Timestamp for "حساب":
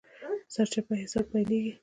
1.03-1.25